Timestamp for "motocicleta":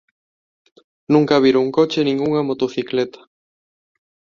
2.49-3.19